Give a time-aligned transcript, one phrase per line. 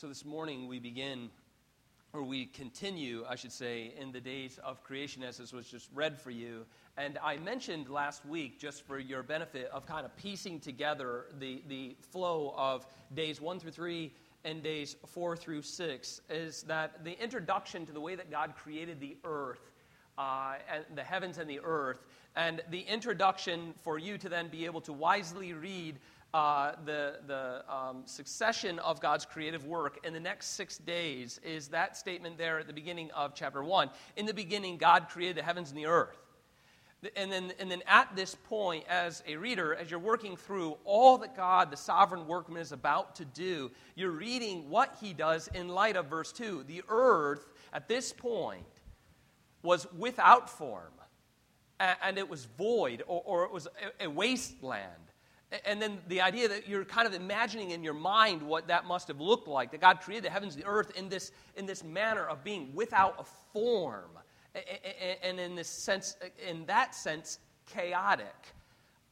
[0.00, 1.28] So this morning we begin,
[2.14, 5.90] or we continue, I should say, in the days of creation as this was just
[5.94, 6.64] read for you.
[6.96, 11.62] And I mentioned last week, just for your benefit, of kind of piecing together the,
[11.68, 17.22] the flow of days one through three and days four through six, is that the
[17.22, 19.70] introduction to the way that God created the earth,
[20.16, 22.06] uh, and the heavens and the earth,
[22.36, 25.98] and the introduction for you to then be able to wisely read
[26.32, 31.68] uh, the, the um, succession of God's creative work in the next six days is
[31.68, 33.90] that statement there at the beginning of chapter 1.
[34.16, 36.16] In the beginning, God created the heavens and the earth.
[37.16, 41.16] And then, and then at this point, as a reader, as you're working through all
[41.18, 45.68] that God, the sovereign workman, is about to do, you're reading what he does in
[45.68, 46.64] light of verse 2.
[46.68, 48.66] The earth, at this point,
[49.62, 50.92] was without form,
[51.80, 53.66] and it was void, or, or it was
[53.98, 55.09] a wasteland.
[55.66, 59.08] And then the idea that you're kind of imagining in your mind what that must
[59.08, 61.82] have looked like, that God created the heavens and the earth in this, in this
[61.82, 64.10] manner of being without a form.
[65.24, 66.16] And in this sense,
[66.48, 68.34] in that sense, chaotic.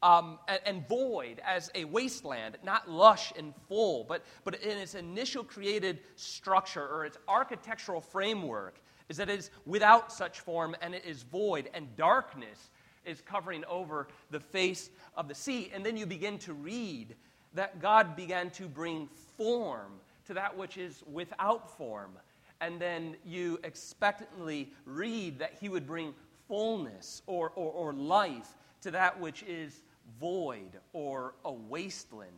[0.01, 5.43] Um, and, void as a wasteland, not lush and full, but, but in its initial
[5.43, 8.79] created structure or its architectural framework,
[9.09, 12.71] is that it is without such form and it is void, and darkness
[13.09, 15.71] is covering over the face of the sea.
[15.75, 17.17] And then you begin to read
[17.55, 19.93] that God began to bring form
[20.27, 22.13] to that which is without form.
[22.61, 26.15] And then you expectantly read that He would bring
[26.47, 29.83] fullness or, or, or life to that which is
[30.21, 32.31] void or a wasteland.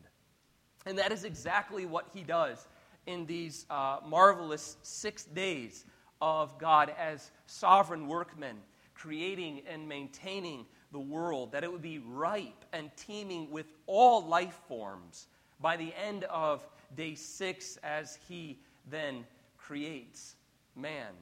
[0.87, 2.67] And that is exactly what He does
[3.07, 5.85] in these uh, marvelous six days
[6.21, 8.57] of God as sovereign workmen
[9.01, 14.59] creating and maintaining the world, that it would be ripe and teeming with all life
[14.69, 15.29] forms
[15.61, 16.67] by the end of
[16.97, 18.59] day six, as he
[18.91, 19.25] then
[19.57, 20.37] creates
[20.77, 21.15] man,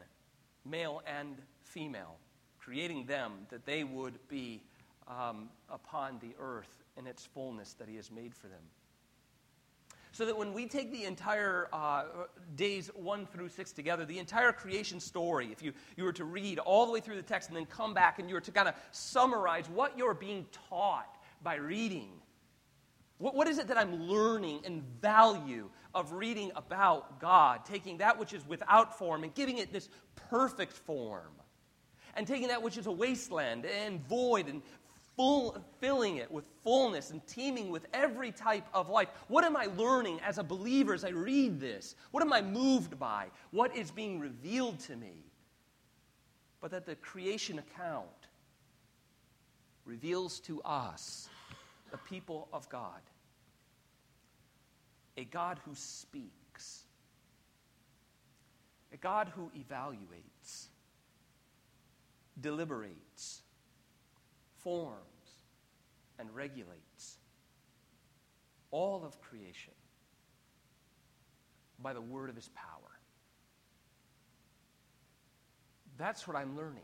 [0.65, 2.17] male and female,
[2.59, 4.63] creating them that they would be
[5.07, 8.63] um, upon the earth in its fullness that he has made for them.
[10.19, 12.03] So that when we take the entire uh,
[12.57, 16.59] days one through six together, the entire creation story, if you, you were to read
[16.59, 18.67] all the way through the text and then come back and you were to kind
[18.67, 22.11] of summarize what you're being taught by reading,
[23.19, 28.19] what, what is it that I'm learning and value of reading about God, taking that
[28.19, 31.31] which is without form and giving it this perfect form?
[32.19, 34.61] and taking that which is a wasteland and void and
[35.19, 39.09] full, filling it with fullness and teeming with every type of life.
[39.27, 41.97] What am I learning as a believer as I read this?
[42.13, 43.27] What am I moved by?
[43.51, 45.25] What is being revealed to me?
[46.61, 48.07] But that the creation account
[49.85, 51.29] reveals to us,
[51.91, 53.01] the people of God,
[55.17, 56.85] a God who speaks,
[58.93, 60.67] a God who evaluates,
[62.41, 63.43] deliberates,
[64.69, 64.99] forms,
[66.19, 67.17] and regulates
[68.71, 69.73] all of creation
[71.79, 73.01] by the word of his power.
[75.97, 76.83] That's what I'm learning.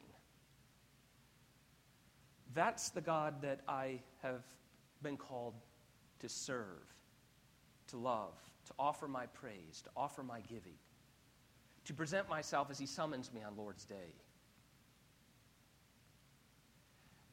[2.55, 4.45] That's the God that I have
[5.03, 5.53] been called
[6.21, 6.87] to serve,
[7.89, 8.33] to love,
[8.65, 10.79] to offer my praise, to offer my giving,
[11.85, 14.15] to present myself as he summons me on Lord's Day.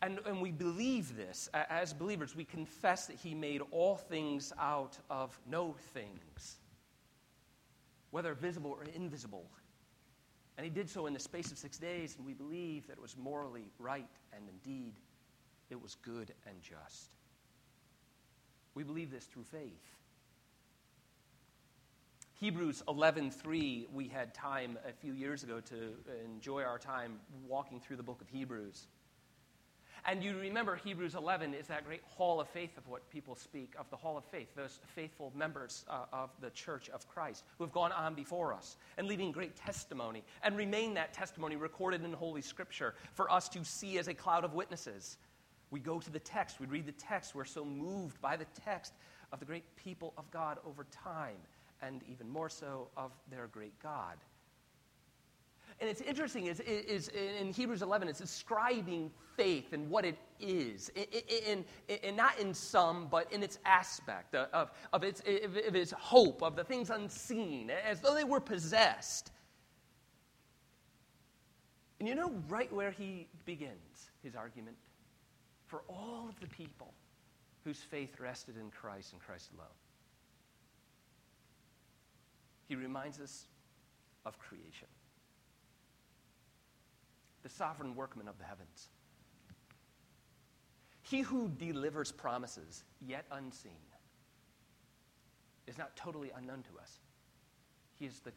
[0.02, 2.36] And, and we believe this as believers.
[2.36, 6.58] We confess that He made all things out of no things,
[8.10, 9.46] whether visible or invisible.
[10.58, 13.02] And He did so in the space of six days, and we believe that it
[13.02, 14.94] was morally right and indeed
[15.70, 17.16] it was good and just.
[18.74, 19.96] We believe this through faith.
[22.40, 25.94] Hebrews 11:3 we had time a few years ago to
[26.26, 28.88] enjoy our time walking through the book of Hebrews.
[30.06, 33.74] And you remember Hebrews 11 is that great hall of faith of what people speak
[33.78, 37.64] of the hall of faith, those faithful members uh, of the church of Christ who
[37.64, 42.14] have gone on before us and leaving great testimony and remain that testimony recorded in
[42.14, 45.18] Holy Scripture for us to see as a cloud of witnesses.
[45.70, 48.94] We go to the text, we read the text, we're so moved by the text
[49.32, 51.38] of the great people of God over time,
[51.82, 54.18] and even more so of their great God.
[55.80, 60.92] And it's interesting is, in Hebrews 11, it's describing faith and what it is,
[61.46, 61.66] in,
[62.16, 66.64] not in some, but in its aspect of, of, its, of its hope, of the
[66.64, 69.32] things unseen, as though they were possessed.
[72.00, 74.76] And you know right where he begins his argument?
[75.68, 76.94] For all of the people
[77.64, 79.68] whose faith rested in Christ and Christ alone.
[82.72, 83.48] he reminds us
[84.26, 84.88] of creation,
[87.44, 88.90] the sovereign workman of the heavens.
[91.02, 93.72] He who delivers promises, yet unseen,
[95.68, 97.00] is not totally unknown to us.
[97.98, 98.32] He is the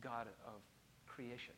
[0.00, 0.60] God of
[1.06, 1.54] creation.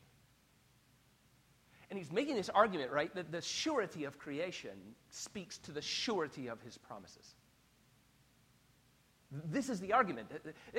[1.89, 4.71] And he's making this argument, right, that the surety of creation
[5.09, 7.35] speaks to the surety of his promises.
[9.45, 10.31] This is the argument.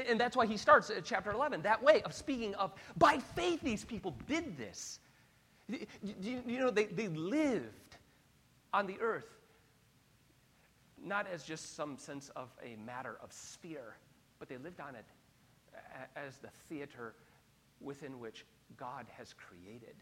[0.09, 3.61] And that's why he starts at chapter 11 that way of speaking of by faith
[3.62, 5.00] these people did this.
[5.69, 7.96] You, know, they, they lived
[8.72, 9.26] on the earth
[11.05, 13.96] not as just some sense of a matter of sphere,
[14.38, 15.05] but they lived on it
[16.16, 17.14] as the theater
[17.81, 18.44] within which
[18.76, 19.96] God has created.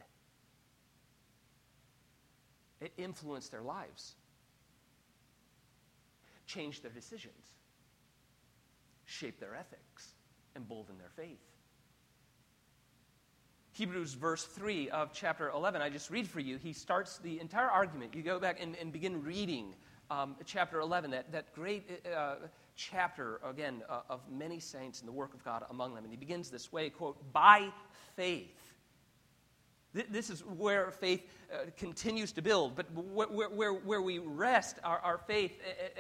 [2.81, 4.15] It influenced their lives,
[6.47, 7.55] changed their decisions,
[9.05, 10.15] shaped their ethics,
[10.57, 11.52] emboldened their faith.
[13.75, 16.59] Hebrews verse 3 of chapter 11, I just read for you.
[16.59, 18.15] He starts the entire argument.
[18.15, 19.75] You go back and, and begin reading
[20.11, 22.35] um, chapter 11, that, that great uh,
[22.77, 26.05] chapter, again, uh, of many saints and the work of God among them.
[26.05, 27.71] And he begins this way, quote, by
[28.15, 28.75] faith.
[29.95, 31.23] This is where faith
[31.53, 35.53] uh, continues to build, but where, where, where we rest our, our faith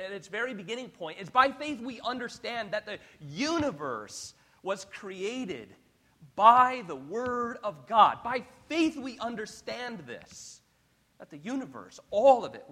[0.02, 5.74] at its very beginning point is by faith we understand that the universe was created
[6.36, 8.22] by the Word of God.
[8.22, 10.62] By faith we understand this
[11.22, 12.66] that the universe, all of it,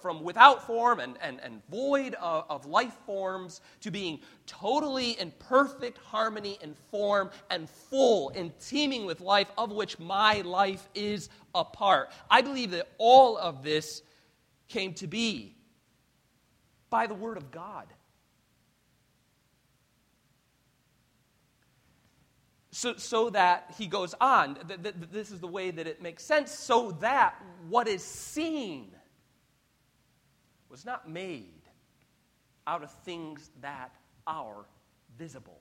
[0.00, 5.30] from, without form and, and, and void of, of life forms to being totally in
[5.32, 11.28] perfect harmony and form and full and teeming with life, of which my life is
[11.54, 12.10] a part.
[12.30, 14.00] I believe that all of this
[14.68, 15.54] came to be
[16.88, 17.86] by the Word of God.
[22.72, 26.22] So, so that he goes on, th- th- this is the way that it makes
[26.22, 27.34] sense, so that
[27.68, 28.92] what is seen
[30.68, 31.62] was not made
[32.66, 33.92] out of things that
[34.26, 34.66] are
[35.18, 35.60] visible,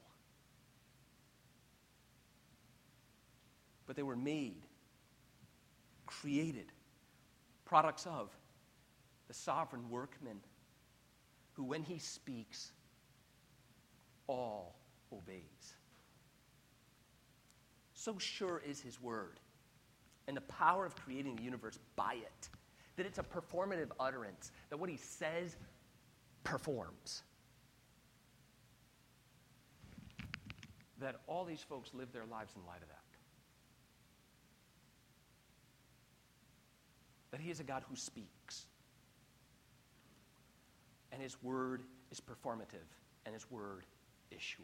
[3.87, 4.61] but they were made,
[6.05, 6.71] created,
[7.65, 8.29] products of
[9.27, 10.39] the sovereign workman
[11.53, 12.71] who, when he speaks,
[14.27, 14.75] all
[15.11, 15.73] obeys.
[17.99, 19.41] So sure is his word
[20.29, 22.49] and the power of creating the universe by it
[22.95, 25.57] that it's a performative utterance, that what he says
[26.45, 27.23] performs.
[31.01, 33.03] That all these folks live their lives in light of that.
[37.31, 38.65] That he is a God who speaks.
[41.11, 42.87] And his word is performative,
[43.25, 43.83] and his word
[44.31, 44.63] is sure.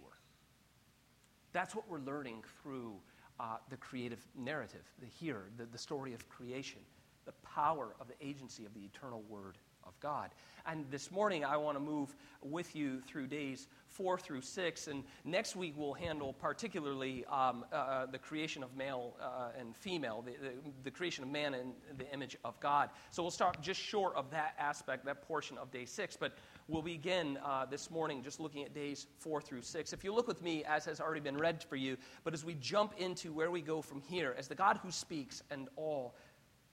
[1.51, 2.95] That's what we're learning through
[3.39, 6.79] uh, the creative narrative, the here, the, the story of creation,
[7.25, 10.31] the power of the agency of the eternal Word of God.
[10.67, 14.87] And this morning, I want to move with you through days four through six.
[14.87, 19.75] And next week, we'll handle particularly um, uh, uh the creation of male uh, and
[19.75, 20.53] female, the, the,
[20.83, 22.89] the, creation of man in the image of God.
[23.11, 26.17] So we'll start just short of that aspect, that portion of day six.
[26.17, 26.33] But
[26.67, 29.93] we'll begin uh, this morning just looking at days four through six.
[29.93, 32.55] If you look with me, as has already been read for you, but as we
[32.55, 36.15] jump into where we go from here, as the God who speaks and all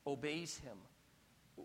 [0.07, 0.79] obeys him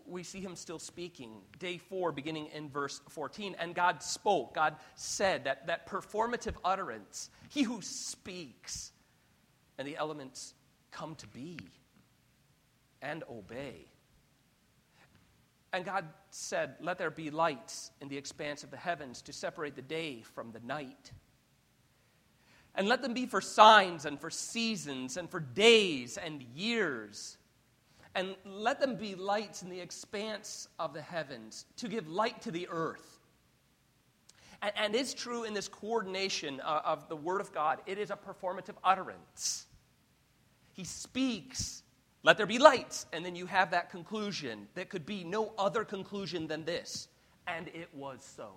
[0.06, 1.42] we see him still speaking.
[1.58, 3.56] Day four, beginning in verse 14.
[3.58, 8.92] And God spoke, God said, that, that performative utterance, he who speaks,
[9.78, 10.54] and the elements
[10.90, 11.58] come to be
[13.00, 13.86] and obey.
[15.72, 19.76] And God said, Let there be lights in the expanse of the heavens to separate
[19.76, 21.12] the day from the night.
[22.74, 27.37] And let them be for signs and for seasons and for days and years
[28.14, 32.50] and let them be lights in the expanse of the heavens to give light to
[32.50, 33.20] the earth.
[34.62, 38.10] And, and it's true in this coordination of, of the Word of God, it is
[38.10, 39.66] a performative utterance.
[40.72, 41.82] He speaks,
[42.22, 44.68] let there be lights, and then you have that conclusion.
[44.74, 47.08] that could be no other conclusion than this.
[47.46, 48.52] And it was so.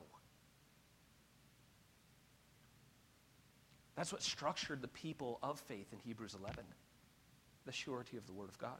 [3.95, 6.63] That's what structured the people of faith in Hebrews 11
[7.65, 8.79] the surety of the Word of God.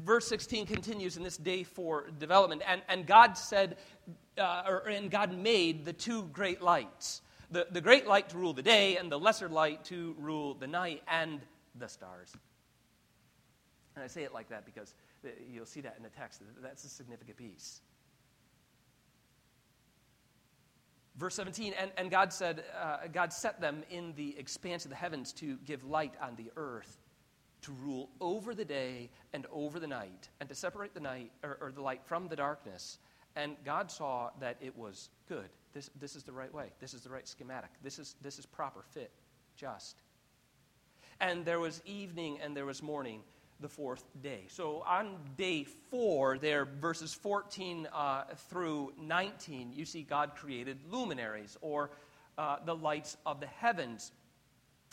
[0.00, 2.62] Verse 16 continues in this day four development.
[2.66, 3.76] And, and God said,
[4.38, 7.22] uh, or, and God made the two great lights
[7.54, 10.66] the, the great light to rule the day, and the lesser light to rule the
[10.66, 11.40] night, and
[11.78, 12.32] the stars.
[13.94, 14.94] And I say it like that because
[15.50, 16.42] you'll see that in the text.
[16.60, 17.80] That's a significant piece.
[21.16, 24.96] Verse 17, and, and God said, uh, God set them in the expanse of the
[24.96, 26.98] heavens to give light on the earth,
[27.64, 31.58] to rule over the day and over the night, and to separate the night or,
[31.60, 32.98] or the light from the darkness.
[33.36, 35.48] And God saw that it was good.
[35.72, 36.66] This, this is the right way.
[36.80, 37.70] This is the right schematic.
[37.82, 39.10] This is, this is proper, fit,
[39.56, 39.96] just.
[41.20, 43.22] And there was evening and there was morning
[43.60, 44.44] the fourth day.
[44.48, 51.56] So on day four, there, verses 14 uh, through 19, you see God created luminaries
[51.60, 51.90] or
[52.36, 54.12] uh, the lights of the heavens.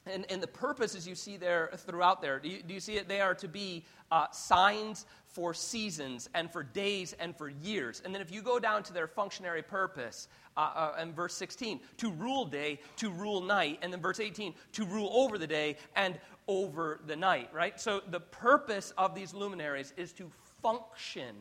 [0.08, 2.96] And, and the purpose, as you see there throughout there, do you, do you see
[2.96, 3.08] it?
[3.08, 8.02] They are to be uh, signs for seasons and for days and for years.
[8.04, 10.28] And then if you go down to their functionary purpose,
[10.58, 13.80] uh, uh, in verse 16, to rule day, to rule night.
[13.82, 17.80] And then verse 18, to rule over the day and over the night, right?
[17.80, 20.30] So the purpose of these luminaries is to
[20.62, 21.36] function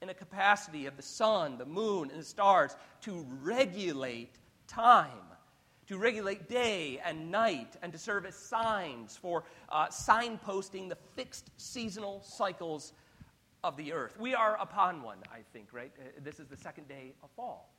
[0.00, 4.34] in a capacity of the sun, the moon, and the stars to regulate
[4.66, 5.08] time
[5.88, 11.50] to regulate day and night, and to serve as signs for uh, signposting the fixed
[11.56, 12.92] seasonal cycles
[13.64, 14.14] of the earth.
[14.20, 15.90] We are upon one, I think, right?
[15.98, 17.72] Uh, this is the second day of fall.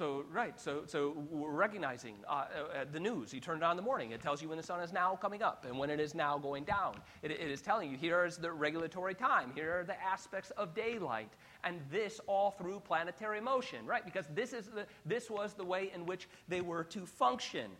[0.00, 3.34] So, right, so, so we're recognizing uh, uh, the news.
[3.34, 5.14] You turn it on in the morning, it tells you when the sun is now
[5.14, 6.94] coming up and when it is now going down.
[7.22, 10.74] It, it is telling you here is the regulatory time, here are the aspects of
[10.74, 11.28] daylight,
[11.64, 14.02] and this all through planetary motion, right?
[14.02, 17.70] Because this, is the, this was the way in which they were to function.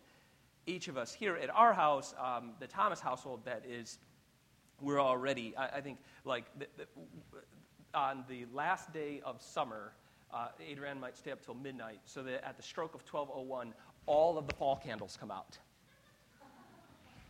[0.67, 3.99] Each of us here at our house, um, the Thomas household, that is,
[4.83, 5.97] we're already, I, I think,
[6.27, 6.87] like the, the,
[7.95, 9.95] on the last day of summer,
[10.33, 13.75] uh, Adrian might stay up till midnight so that at the stroke of 1201,
[14.07, 15.59] all of the fall candles come out.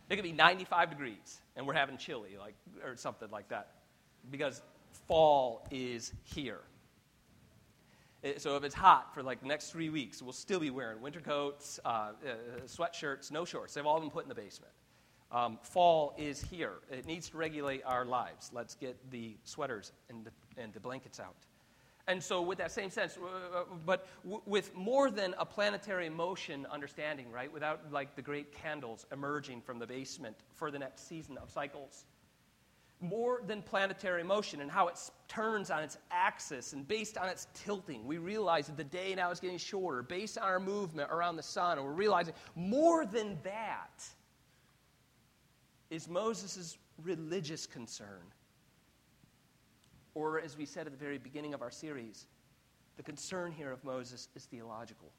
[0.09, 3.71] It could be 95 degrees, and we're having chili, like, or something like that,
[4.29, 4.61] because
[5.07, 6.59] fall is here.
[8.37, 11.21] So if it's hot for like the next three weeks, we'll still be wearing winter
[11.21, 12.11] coats, uh, uh,
[12.67, 13.73] sweatshirts, no shorts.
[13.73, 14.73] They've all been put in the basement.
[15.31, 16.73] Um, fall is here.
[16.91, 18.51] It needs to regulate our lives.
[18.53, 21.35] Let's get the sweaters and the, and the blankets out.
[22.07, 26.65] And so, with that same sense, uh, uh, but with more than a planetary motion
[26.71, 27.51] understanding, right?
[27.51, 32.05] Without like the great candles emerging from the basement for the next season of cycles.
[32.99, 37.47] More than planetary motion and how it turns on its axis and based on its
[37.53, 41.35] tilting, we realize that the day now is getting shorter based on our movement around
[41.35, 41.77] the sun.
[41.77, 44.03] And we're realizing more than that
[45.89, 48.21] is Moses' religious concern
[50.13, 52.27] or, as we said at the very beginning of our series,
[52.97, 55.11] the concern here of Moses is theological.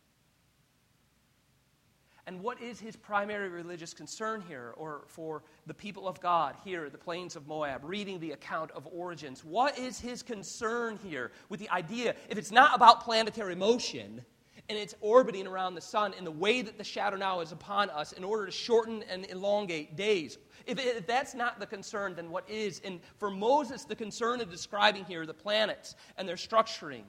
[2.26, 6.88] And what is his primary religious concern here, or for the people of God here
[6.88, 9.44] the plains of Moab, reading the account of origins?
[9.44, 14.24] What is his concern here with the idea, if it's not about planetary motion,
[14.68, 17.90] and it's orbiting around the sun in the way that the shadow now is upon
[17.90, 20.38] us in order to shorten and elongate days.
[20.66, 22.80] If, if that's not the concern, then what is?
[22.84, 27.02] And for Moses, the concern of describing here the planets and their structuring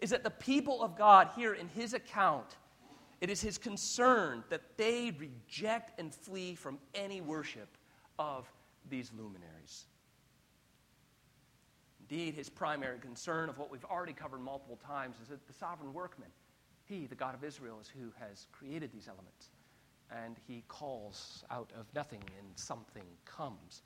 [0.00, 2.56] is that the people of God here in his account,
[3.20, 7.76] it is his concern that they reject and flee from any worship
[8.18, 8.50] of
[8.90, 9.86] these luminaries.
[12.00, 15.92] Indeed, his primary concern of what we've already covered multiple times is that the sovereign
[15.92, 16.28] workman
[16.88, 19.50] he, the God of Israel, is who has created these elements.
[20.10, 23.82] And he calls out of nothing and something comes.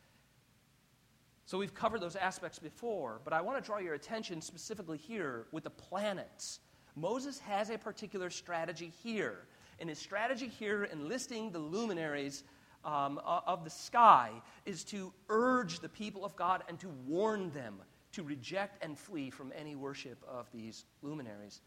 [1.47, 5.47] So we've covered those aspects before, but I want to draw your attention specifically here
[5.51, 6.61] with the planets.
[6.95, 9.47] Moses has a particular strategy here.
[9.81, 12.45] And his strategy here in listing the luminaries
[12.85, 14.31] um, of the sky
[14.65, 17.83] is to urge the people of God and to warn them
[18.13, 21.61] to reject and flee from any worship of these luminaries.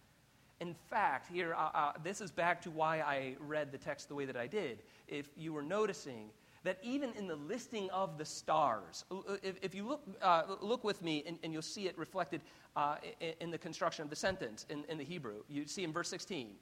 [0.61, 4.15] In fact, here, uh, uh, this is back to why I read the text the
[4.15, 4.83] way that I did.
[5.07, 6.29] If you were noticing
[6.63, 10.83] that even in the listing of the stars, uh, if, if you look, uh, look
[10.83, 12.41] with me and, and, you'll see it reflected
[12.75, 15.93] uh, in, in, the construction of the sentence in, in the Hebrew, you see in
[15.93, 16.55] verse 16.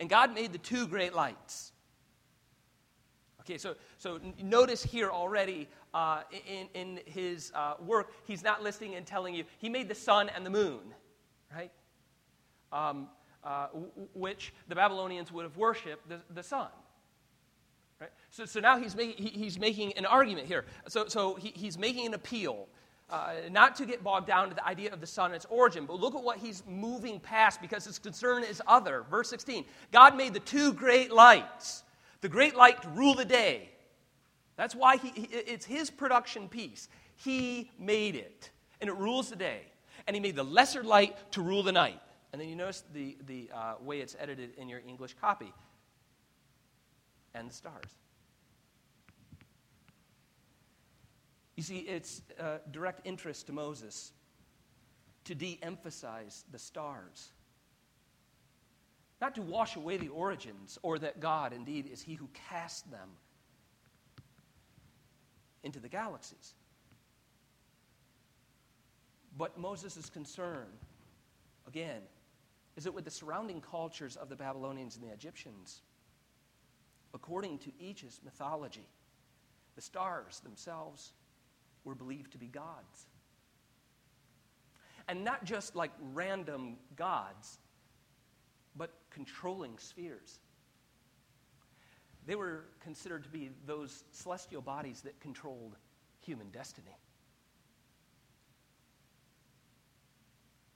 [0.00, 1.72] And God made the two great lights.
[3.40, 8.96] Okay, so, so notice here already uh, in, in his uh, work, he's not listing
[8.96, 10.80] and telling you, he made the sun and the moon,
[11.54, 11.72] right?
[12.72, 13.08] Um,
[13.44, 16.68] uh, w- which the Babylonians would have worshipped the, the sun.
[18.00, 18.10] Right?
[18.30, 20.64] So, so now he's, make, he, he's making an argument here.
[20.88, 22.68] So, so he, he's making an appeal.
[23.10, 25.86] Uh, not to get bogged down to the idea of the sun and its origin,
[25.86, 29.04] but look at what he's moving past because his concern is other.
[29.10, 31.84] Verse 16 God made the two great lights,
[32.20, 33.70] the great light to rule the day.
[34.56, 36.88] That's why he, it's his production piece.
[37.16, 39.62] He made it, and it rules the day.
[40.06, 42.00] And he made the lesser light to rule the night.
[42.32, 45.52] And then you notice the, the uh, way it's edited in your English copy
[47.34, 47.96] and the stars.
[51.56, 54.12] You see, it's uh, direct interest to Moses
[55.24, 57.30] to de emphasize the stars.
[59.20, 63.08] Not to wash away the origins, or that God indeed is He who cast them
[65.64, 66.54] into the galaxies.
[69.36, 70.66] But Moses' concern,
[71.66, 72.02] again,
[72.78, 75.82] is that with the surrounding cultures of the Babylonians and the Egyptians,
[77.12, 78.86] according to each's mythology,
[79.74, 81.12] the stars themselves
[81.82, 83.08] were believed to be gods.
[85.08, 87.58] And not just like random gods,
[88.76, 90.38] but controlling spheres.
[92.26, 95.74] They were considered to be those celestial bodies that controlled
[96.20, 96.96] human destiny.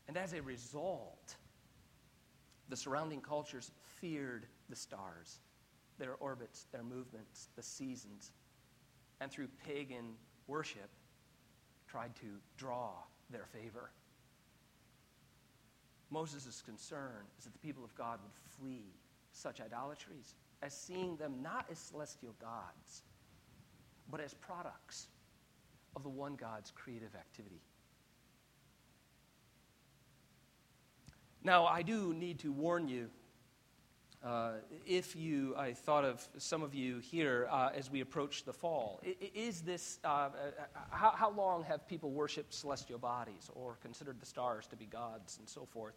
[0.09, 1.37] And as a result,
[2.73, 5.41] the surrounding cultures feared the stars,
[5.99, 8.33] their orbits, their movements, the seasons,
[9.21, 10.15] and through pagan
[10.47, 10.89] worship,
[11.87, 12.93] tried to draw
[13.29, 13.91] their favor.
[16.09, 18.95] Moses' concern is that the people of God would flee
[19.33, 23.03] such idolatries as seeing them not as celestial gods,
[24.11, 25.09] but as products
[25.95, 27.61] of the one God's creative activity.
[31.45, 33.11] Now, I do need to warn you.
[34.25, 34.53] Uh,
[34.87, 39.01] if you, I thought of some of you here uh, as we approach the fall.
[39.35, 40.31] Is this, uh, uh,
[40.91, 45.39] how, how long have people worshiped celestial bodies or considered the stars to be gods
[45.39, 45.95] and so forth?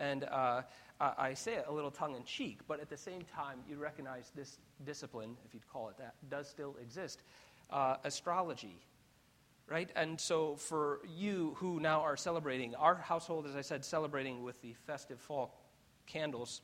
[0.00, 0.62] And uh,
[1.00, 4.30] I say it a little tongue in cheek, but at the same time, you recognize
[4.34, 7.20] this discipline, if you'd call it that, does still exist.
[7.70, 8.78] Uh, astrology,
[9.68, 9.90] right?
[9.96, 14.60] And so for you who now are celebrating, our household, as I said, celebrating with
[14.62, 15.60] the festive fall
[16.06, 16.60] candles,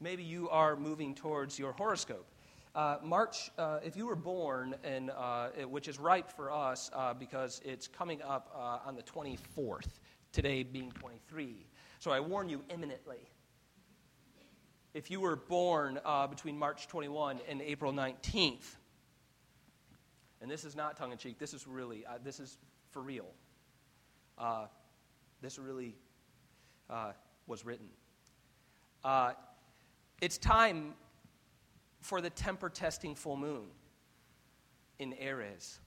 [0.00, 2.26] maybe you are moving towards your horoscope.
[2.74, 7.14] Uh, March, uh, if you were born, in, uh, which is ripe for us uh,
[7.14, 9.86] because it's coming up uh, on the 24th,
[10.32, 11.66] today being 23.
[12.00, 13.30] So I warn you imminently.
[14.92, 18.76] If you were born uh, between March 21 and April 19th,
[20.44, 22.58] and this is not tongue in cheek, this is really, uh, this is
[22.90, 23.24] for real.
[24.36, 24.66] Uh,
[25.40, 25.96] this really
[26.90, 27.12] uh,
[27.46, 27.86] was written.
[29.02, 29.32] Uh,
[30.20, 30.92] it's time
[32.02, 33.64] for the temper testing full moon
[34.98, 35.80] in Aries.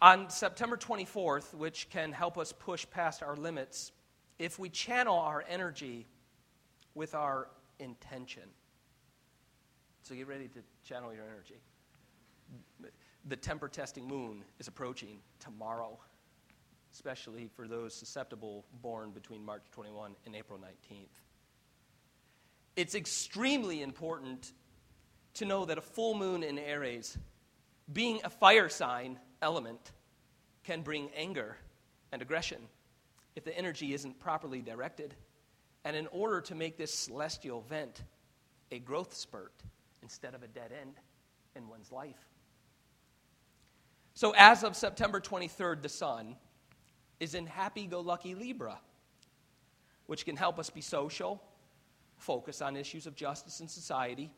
[0.00, 3.92] On September 24th, which can help us push past our limits,
[4.38, 6.06] if we channel our energy
[6.94, 8.44] with our intention.
[10.00, 11.60] So get ready to channel your energy
[13.26, 15.98] the temper testing moon is approaching tomorrow,
[16.92, 21.06] especially for those susceptible born between March 21 and April 19th.
[22.76, 24.52] It's extremely important
[25.34, 27.16] to know that a full moon in Aries,
[27.92, 29.92] being a fire sign element,
[30.64, 31.56] can bring anger
[32.12, 32.58] and aggression
[33.36, 35.14] if the energy isn't properly directed.
[35.84, 38.02] And in order to make this celestial event
[38.70, 39.52] a growth spurt
[40.02, 40.94] instead of a dead end
[41.54, 42.33] in one's life.
[44.14, 46.36] So, as of September 23rd, the sun
[47.18, 48.78] is in happy go lucky Libra,
[50.06, 51.42] which can help us be social,
[52.16, 54.30] focus on issues of justice and society.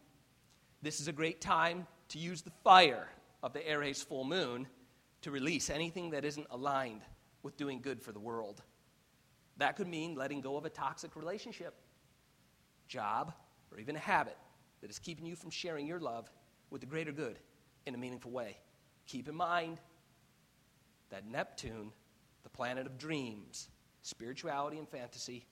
[0.80, 3.06] This is a great time to use the fire
[3.42, 4.66] of the Aries full moon
[5.20, 7.02] to release anything that isn't aligned
[7.42, 8.62] with doing good for the world.
[9.58, 11.74] That could mean letting go of a toxic relationship,
[12.88, 13.34] job,
[13.70, 14.38] or even a habit
[14.80, 16.30] that is keeping you from sharing your love
[16.70, 17.38] with the greater good
[17.84, 18.56] in a meaningful way.
[19.06, 19.78] Keep in mind
[21.10, 21.92] that Neptune,
[22.42, 23.68] the planet of dreams,
[24.02, 25.46] spirituality, and fantasy,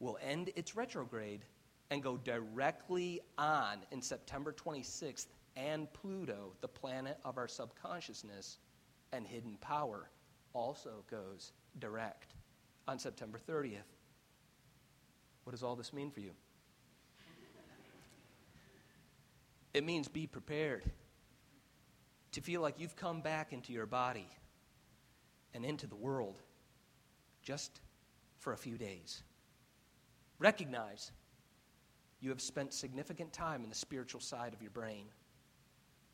[0.00, 1.44] will end its retrograde
[1.90, 8.58] and go directly on in September 26th, and Pluto, the planet of our subconsciousness
[9.12, 10.08] and hidden power,
[10.54, 12.34] also goes direct
[12.88, 13.82] on September 30th.
[15.44, 16.30] What does all this mean for you?
[19.74, 20.84] It means be prepared
[22.32, 24.28] to feel like you've come back into your body
[25.54, 26.42] and into the world
[27.42, 27.80] just
[28.38, 29.22] for a few days.
[30.38, 31.12] Recognize
[32.20, 35.06] you have spent significant time in the spiritual side of your brain,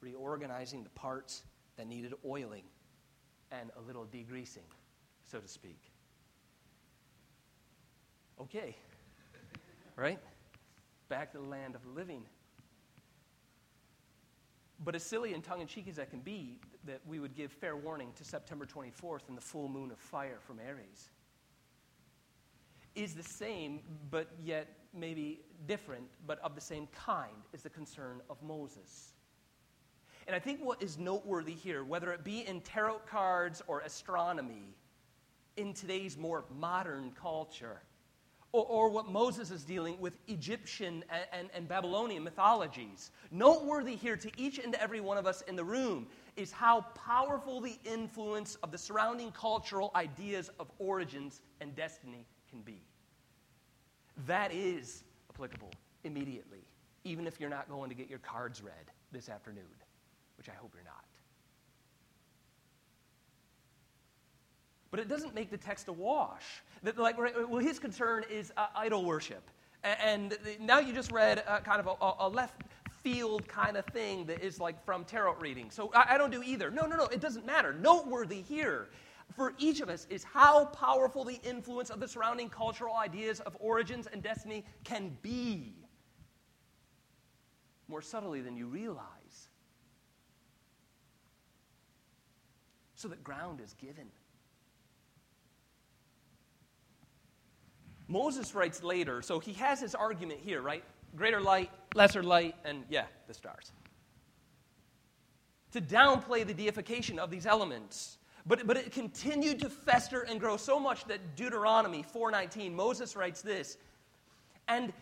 [0.00, 1.44] reorganizing the parts
[1.76, 2.64] that needed oiling
[3.52, 4.66] and a little degreasing,
[5.26, 5.80] so to speak.
[8.40, 8.76] Okay,
[9.96, 10.18] right?
[11.08, 12.24] Back to the land of living.
[14.84, 17.52] But as silly and tongue in cheek as that can be, that we would give
[17.52, 21.10] fair warning to September 24th and the full moon of fire from Aries.
[22.94, 28.20] is the same, but yet maybe different, but of the same kind, is the concern
[28.30, 29.12] of Moses.
[30.26, 34.74] And I think what is noteworthy here, whether it be in tarot cards or astronomy,
[35.56, 37.82] in today's more modern culture,
[38.52, 43.10] or, or what Moses is dealing with Egyptian and, and, and Babylonian mythologies.
[43.30, 46.06] Noteworthy here to each and every one of us in the room
[46.36, 52.60] is how powerful the influence of the surrounding cultural ideas of origins and destiny can
[52.60, 52.80] be.
[54.26, 55.70] That is applicable
[56.04, 56.66] immediately,
[57.04, 59.64] even if you're not going to get your cards read this afternoon,
[60.36, 61.04] which I hope you're not.
[64.90, 66.62] But it doesn't make the text a wash.
[66.82, 69.42] That, like, well, his concern is uh, idol worship.
[69.84, 72.62] And, now you just read uh, kind of a, a, left
[73.02, 75.70] field kind of thing that is like from tarot reading.
[75.70, 76.70] So I, I don't do either.
[76.70, 77.72] No, no, no, it doesn't matter.
[77.72, 78.88] Noteworthy here
[79.36, 83.56] for each of us is how powerful the influence of the surrounding cultural ideas of
[83.60, 85.74] origins and destiny can be.
[87.86, 89.48] More subtly than you realize.
[92.94, 94.06] So that ground is given.
[98.08, 100.82] Moses writes later, so he has his argument here, right?
[101.14, 103.72] Greater light, lesser light, and yeah, the stars.
[105.72, 108.16] To downplay the deification of these elements.
[108.46, 113.42] But, but it continued to fester and grow so much that Deuteronomy 4:19, Moses writes
[113.42, 113.76] this,
[114.68, 114.92] and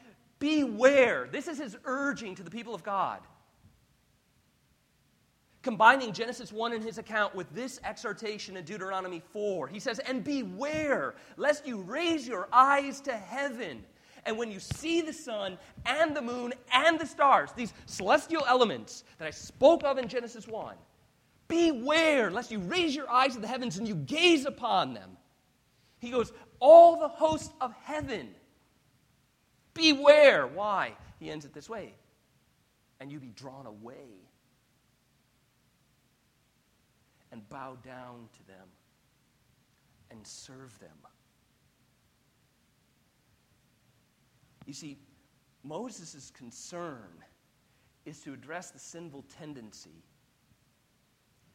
[0.40, 1.28] beware.
[1.30, 3.20] This is his urging to the people of God
[5.66, 9.66] combining Genesis 1 in his account with this exhortation in Deuteronomy 4.
[9.66, 13.84] He says, And beware, lest you raise your eyes to heaven.
[14.24, 19.02] And when you see the sun and the moon and the stars, these celestial elements
[19.18, 20.76] that I spoke of in Genesis 1,
[21.48, 25.16] beware lest you raise your eyes to the heavens and you gaze upon them.
[25.98, 28.28] He goes, All the hosts of heaven,
[29.74, 30.46] beware.
[30.46, 30.92] Why?
[31.18, 31.92] He ends it this way,
[33.00, 34.25] and you be drawn away
[37.32, 38.68] and bow down to them
[40.10, 40.96] and serve them.
[44.66, 44.98] You see,
[45.62, 47.08] Moses' concern
[48.04, 50.02] is to address the sinful tendency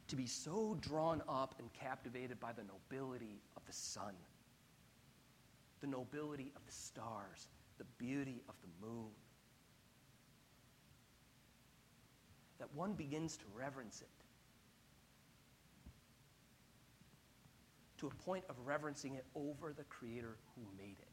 [0.07, 4.13] to be so drawn up and captivated by the nobility of the sun,
[5.79, 9.11] the nobility of the stars, the beauty of the moon,
[12.59, 14.20] that one begins to reverence it
[18.01, 21.07] to a point of reverencing it over the Creator who made it.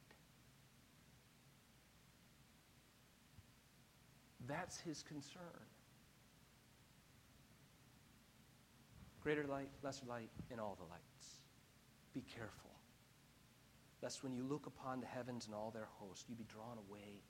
[4.46, 5.42] That's his concern.
[9.22, 11.42] Greater light, lesser light in all the lights.
[12.14, 12.70] Be careful,
[14.02, 17.20] lest when you look upon the heavens and all their host, you be drawn away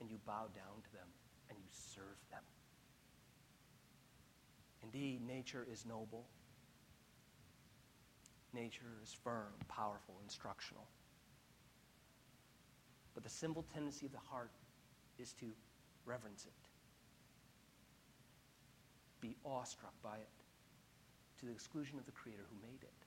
[0.00, 1.06] and you bow down to them
[1.48, 2.42] and you serve them.
[4.82, 6.26] Indeed, nature is noble
[8.56, 10.88] nature is firm, powerful, instructional.
[13.14, 14.50] But the simple tendency of the heart
[15.18, 15.46] is to
[16.06, 16.52] reverence it,
[19.20, 20.28] be awestruck by it,
[21.40, 23.05] to the exclusion of the Creator who made it.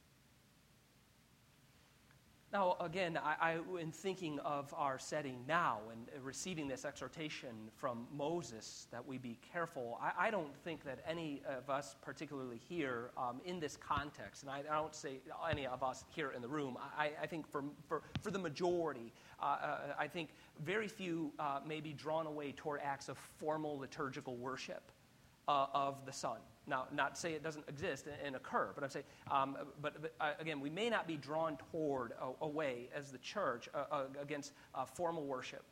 [2.51, 8.07] Now, again, I, I, in thinking of our setting now and receiving this exhortation from
[8.11, 13.11] Moses that we be careful, I, I don't think that any of us, particularly here
[13.15, 16.75] um, in this context, and I, don't say any of us here in the room,
[16.97, 20.29] I, I think for, for, for the majority, uh, uh, I think
[20.65, 24.91] very few uh, may be drawn away toward acts of formal liturgical worship
[25.47, 26.39] uh, of the sun.
[26.69, 30.13] Now, not say it doesn't exist and, and occur, but I'm saying, um, but, but
[30.21, 33.83] uh, again, we may not be drawn toward a, a way as the church uh,
[33.91, 35.63] uh, against uh, formal worship,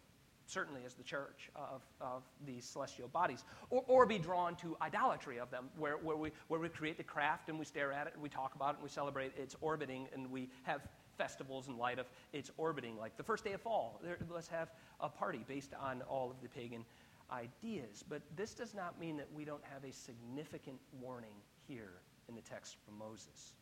[0.48, 5.40] certainly as the church of, of these celestial bodies, or, or be drawn to idolatry
[5.40, 8.14] of them, where, where, we, where we create the craft and we stare at it
[8.14, 10.82] and we talk about it and we celebrate its orbiting and we have
[11.18, 12.98] festivals in light of its orbiting.
[12.98, 16.42] Like the first day of fall, there, let's have a party based on all of
[16.42, 16.86] the pagan
[17.32, 18.04] ideas.
[18.08, 21.36] But this does not mean that we don't have a significant warning
[21.68, 23.54] here in the text from Moses.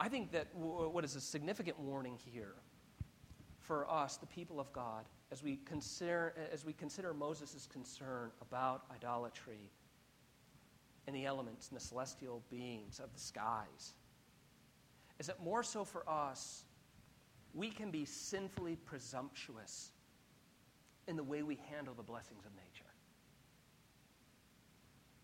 [0.00, 2.54] I think that what is a significant warning here
[3.58, 8.84] for us, the people of God, as we consider, as we consider Moses' concern about
[8.94, 9.70] idolatry
[11.06, 13.94] and the elements and the celestial beings of the skies,
[15.18, 16.64] is that more so for us,
[17.54, 19.92] we can be sinfully presumptuous
[21.06, 22.84] in the way we handle the blessings of nature.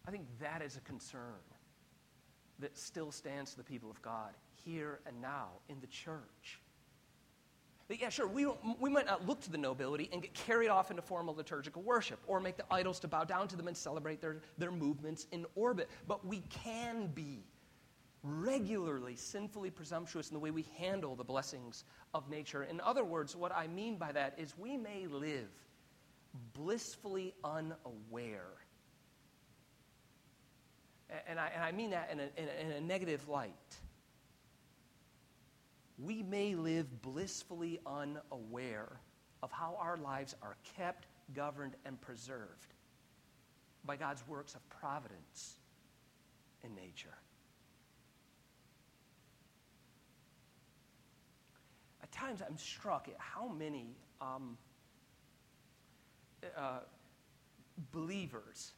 [0.06, 1.40] I think that is a concern
[2.58, 4.32] that still stands to the people of God
[4.64, 6.60] here and now in the church.
[7.88, 8.46] That, yeah, sure, we,
[8.80, 12.18] we might not look to the nobility and get carried off into formal liturgical worship
[12.26, 15.44] or make the idols to bow down to them and celebrate their, their movements in
[15.54, 17.44] orbit, but we can be
[18.24, 21.84] regularly sinfully presumptuous in the way we handle the blessings
[22.14, 22.64] of nature.
[22.64, 25.50] In other words, what I mean by that is we may live
[26.54, 28.54] blissfully unaware.
[31.28, 33.52] And I, and I mean that in a, in a, in a negative light.
[35.98, 39.00] We may live blissfully unaware
[39.42, 42.74] of how our lives are kept, governed, and preserved
[43.84, 45.58] by God's works of providence
[46.64, 47.14] in nature.
[52.04, 54.58] At times, I'm struck at how many um,
[56.54, 56.80] uh,
[57.92, 58.72] believers.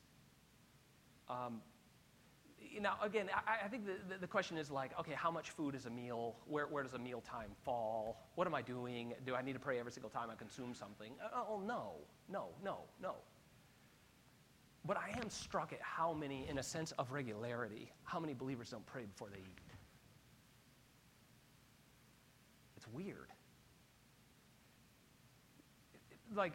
[1.29, 1.61] Um,
[2.81, 5.87] now, again, I, I think the, the, question is like, okay, how much food is
[5.87, 6.37] a meal?
[6.47, 8.23] Where, where does a meal time fall?
[8.37, 9.13] What am I doing?
[9.27, 11.11] Do I need to pray every single time I consume something?
[11.21, 11.95] Uh, oh, no,
[12.29, 13.17] no, no, no.
[14.85, 18.71] But I am struck at how many, in a sense of regularity, how many believers
[18.71, 19.66] don't pray before they eat.
[22.87, 23.29] It's weird.
[26.35, 26.53] Like,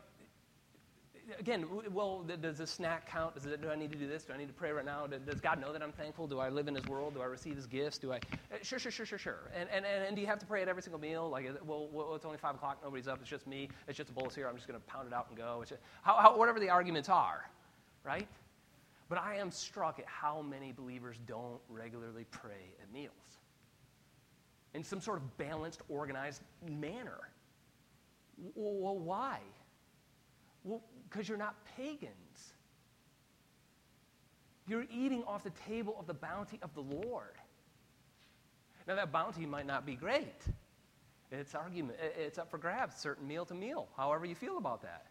[1.40, 3.36] again, well, does the snack count?
[3.38, 4.24] It, do I need to do this?
[4.24, 5.08] Do I need to pray right now?
[5.08, 6.28] Does God know that I'm thankful?
[6.28, 7.14] Do I live in His world?
[7.16, 7.98] Do I receive His gifts?
[7.98, 8.18] Do I?
[8.18, 9.52] Uh, sure, sure, sure, sure, sure.
[9.56, 11.30] And, and, and, do you have to pray at every single meal?
[11.30, 14.14] Like, well, well, it's only 5 o'clock, nobody's up, it's just me, it's just a
[14.14, 15.64] bowl here, I'm just going to pound it out and go.
[15.68, 17.50] Just, how, how, whatever the arguments are,
[18.04, 18.28] right?
[19.10, 23.31] But I am struck at how many believers don't regularly pray at meals
[24.74, 27.30] in some sort of balanced, organized manner.
[28.56, 29.40] Well, why?
[30.64, 32.54] Well, because you're not pagans.
[34.68, 37.36] You're eating off the table of the bounty of the Lord.
[38.88, 40.42] Now, that bounty might not be great.
[41.32, 41.98] It's argument.
[42.18, 45.08] It's up for grabs, certain meal to meal, however you feel about that.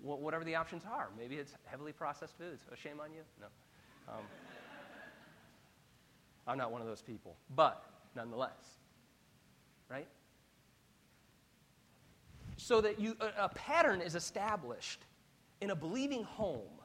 [0.00, 1.08] Whatever the options are.
[1.18, 2.64] Maybe it's heavily processed foods.
[2.72, 3.22] A shame on you?
[3.40, 3.46] No.
[4.08, 4.20] Um,
[6.46, 7.36] I'm not one of those people.
[7.56, 8.77] But nonetheless,
[9.88, 10.06] right?
[12.56, 15.04] So that you, a, a pattern is established
[15.60, 16.78] in a believing home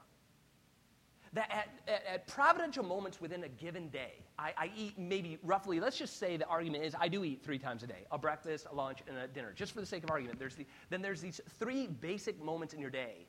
[1.34, 5.80] that at, at, at, providential moments within a given day, I, I, eat maybe roughly,
[5.80, 8.68] let's just say the argument is I do eat three times a day a breakfast,
[8.72, 9.52] a lunch, and a dinner.
[9.56, 12.80] Just for the sake of argument, there's the, then there's these three basic moments in
[12.80, 13.26] your day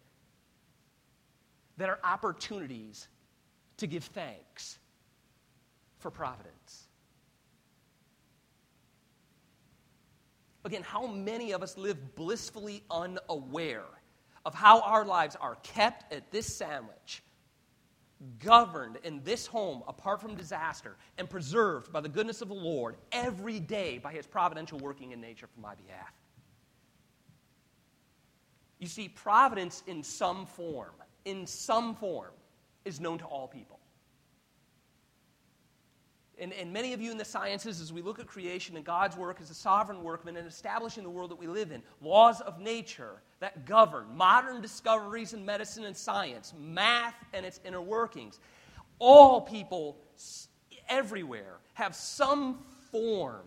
[1.78, 3.08] that are opportunities
[3.78, 4.78] to give thanks
[5.98, 6.88] for providence.
[10.64, 13.84] Again, how many of us live blissfully unaware
[14.46, 17.22] of how our lives are kept at this sandwich,
[18.38, 22.96] governed in this home apart from disaster, and preserved by the goodness of the Lord
[23.12, 26.12] every day by his providential working in nature for my behalf.
[28.78, 32.32] You see, providence in some form, in some form,
[32.84, 33.80] is known to all people
[36.38, 39.16] and, and many of you in the sciences, as we look at creation and God's
[39.16, 42.60] work as a sovereign workman in establishing the world that we live in, laws of
[42.60, 48.40] nature that govern modern discoveries in medicine and science, math and its inner workings,
[48.98, 49.98] all people
[50.88, 52.58] everywhere have some
[52.90, 53.46] form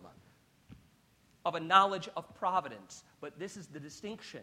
[1.46, 3.04] of a knowledge of providence.
[3.22, 4.42] But this is the distinction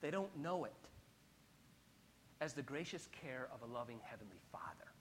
[0.00, 0.72] they don't know it
[2.40, 4.93] as the gracious care of a loving Heavenly Father.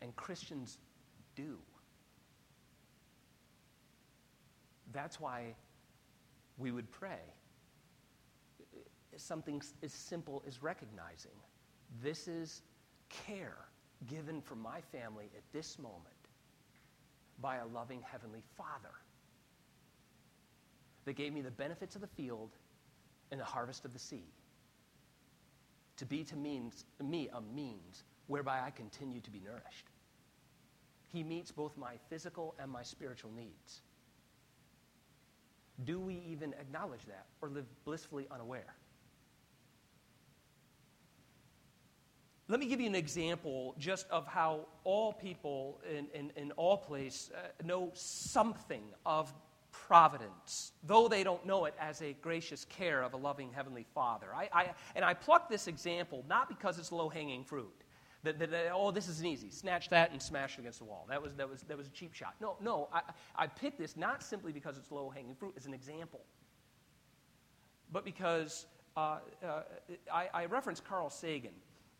[0.00, 0.78] And Christians
[1.34, 1.58] do.
[4.92, 5.54] That's why
[6.58, 7.20] we would pray.
[9.16, 11.32] Something as simple as recognizing
[12.02, 12.62] this is
[13.08, 13.56] care
[14.06, 16.02] given for my family at this moment
[17.40, 18.94] by a loving Heavenly Father
[21.04, 22.50] that gave me the benefits of the field
[23.30, 24.24] and the harvest of the sea.
[25.96, 29.86] To be to means, me a means whereby I continue to be nourished.
[31.12, 33.80] He meets both my physical and my spiritual needs.
[35.84, 38.74] Do we even acknowledge that or live blissfully unaware?
[42.48, 46.76] Let me give you an example just of how all people in, in, in all
[46.76, 49.32] place uh, know something of
[49.72, 54.28] providence, though they don't know it as a gracious care of a loving Heavenly Father.
[54.34, 57.82] I, I, and I pluck this example not because it's low hanging fruit.
[58.26, 59.50] That, that, that, oh, this is an easy.
[59.50, 61.06] Snatch that and smash it against the wall.
[61.08, 62.34] That was, that was, that was a cheap shot.
[62.40, 63.02] No, no, I,
[63.36, 66.20] I picked this not simply because it's low hanging fruit as an example,
[67.92, 69.62] but because uh, uh,
[70.12, 71.52] I, I reference Carl Sagan,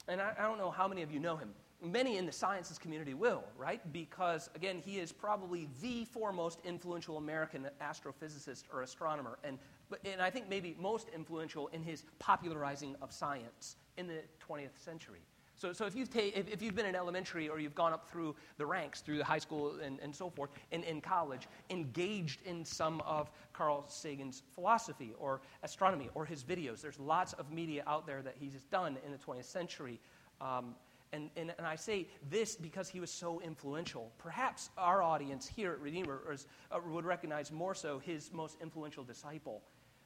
[0.08, 1.50] and I, I don't know how many of you know him.
[1.80, 3.80] Many in the sciences community will, right?
[3.92, 9.58] Because, again, he is probably the foremost influential American astrophysicist or astronomer, and,
[10.04, 15.20] and I think maybe most influential in his popularizing of science in the 20th century.
[15.56, 18.10] So, so if, you've ta- if, if, you've been in elementary or you've gone up
[18.10, 22.42] through the ranks, through the high school and, and so forth, and in college, engaged
[22.44, 27.82] in some of Carl Sagan's philosophy or astronomy or his videos, there's lots of media
[27.86, 29.98] out there that he's done in the 20th century.
[30.42, 30.74] Um,
[31.12, 34.12] and, and, and, I say this because he was so influential.
[34.18, 39.04] Perhaps our audience here at Redeemer is, uh, would recognize more so his most influential
[39.04, 39.62] disciple,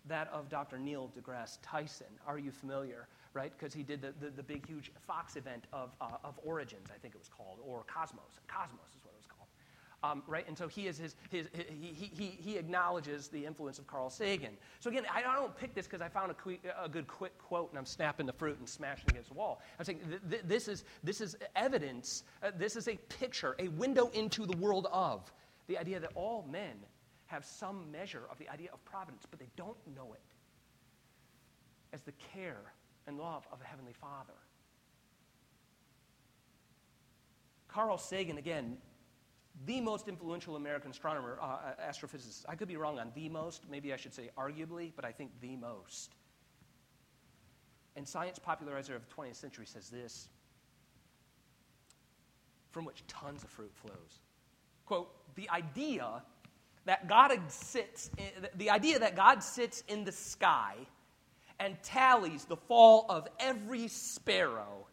[0.07, 0.79] that of Dr.
[0.79, 2.07] Neil deGrasse Tyson.
[2.27, 3.09] Are you familiar?
[3.35, 3.53] Right?
[3.57, 6.99] Because he did the, the, the, big, huge Fox event of, uh, of Origins, I
[6.99, 8.41] think it was called, or Cosmos.
[8.49, 9.49] Cosmos is what it was called.
[10.03, 10.47] Um, right?
[10.49, 14.57] And so he, is his, his, he, he, he acknowledges the influence of Carl Sagan.
[14.81, 17.79] So again, I don't pick this because I found a, a, good quick quote and
[17.79, 19.61] I'm snapping the fruit and smashing against the wall.
[19.79, 23.69] I'm saying th- th- this, is, this is evidence, uh, this is a picture, a
[23.69, 25.31] window into the world of
[25.69, 26.77] the idea that all men
[27.27, 30.21] have some measure of the idea of providence, but they don't know it
[31.93, 32.73] as the care
[33.07, 34.35] and love of a Heavenly Father.
[37.69, 38.79] Carl Sagan, again,
[39.67, 41.59] the most influential American astronomer, uh, uh,
[41.89, 42.45] astrophysicist.
[42.49, 45.31] I could be wrong on the most, maybe I should say arguably, but I think
[45.41, 46.15] the most.
[47.97, 50.29] And science popularizer of the 20th century says this
[52.71, 54.21] from which tons of fruit flows.
[54.87, 56.23] Quote, the idea
[56.87, 60.77] that God sits, in, the idea that God sits in the sky
[61.61, 64.87] and tallies the fall of every sparrow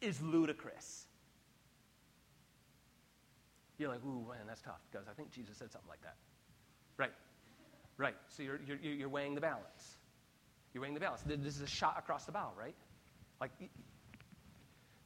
[0.00, 1.06] is ludicrous.
[3.78, 6.16] You're like, ooh, man, that's tough, because I think Jesus said something like that.
[6.96, 7.12] Right,
[7.98, 8.16] right.
[8.28, 9.96] So you're, you're, you're weighing the balance.
[10.72, 11.22] You're weighing the balance.
[11.26, 12.74] This is a shot across the bow, right?
[13.40, 13.50] Like,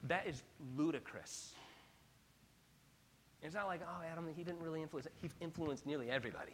[0.03, 0.41] that is
[0.77, 1.53] ludicrous.
[3.41, 5.07] It's not like, oh, Adam, he didn't really influence.
[5.21, 6.53] He influenced nearly everybody.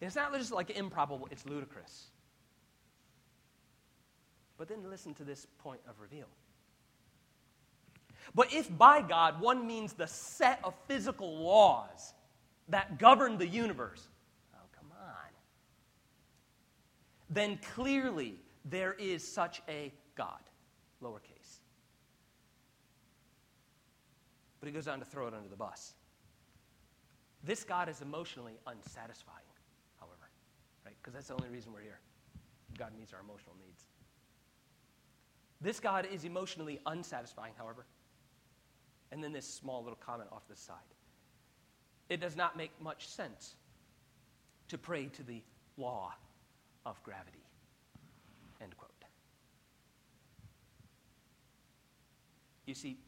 [0.00, 2.06] It's not just like improbable, it's ludicrous.
[4.56, 6.26] But then listen to this point of reveal.
[8.34, 12.14] But if by God one means the set of physical laws
[12.68, 14.08] that govern the universe,
[14.54, 15.30] oh, come on,
[17.28, 20.40] then clearly there is such a God,
[21.02, 21.60] lowercase.
[24.60, 25.94] But he goes on to throw it under the bus.
[27.42, 29.49] This God is emotionally unsatisfying
[30.98, 32.00] Because that's the only reason we're here.
[32.78, 33.84] God meets our emotional needs.
[35.60, 37.84] This God is emotionally unsatisfying, however.
[39.12, 40.76] And then this small little comment off the side.
[42.08, 43.56] It does not make much sense
[44.68, 45.42] to pray to the
[45.76, 46.14] law
[46.86, 47.44] of gravity.
[48.60, 48.90] End quote.
[52.70, 52.98] You see,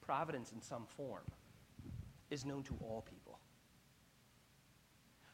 [0.00, 1.22] providence in some form
[2.30, 3.21] is known to all people